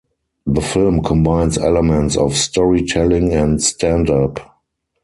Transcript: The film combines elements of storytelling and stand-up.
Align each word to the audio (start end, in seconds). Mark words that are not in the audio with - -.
The 0.47 0.61
film 0.61 1.03
combines 1.03 1.59
elements 1.59 2.17
of 2.17 2.35
storytelling 2.35 3.33
and 3.35 3.61
stand-up. 3.61 4.39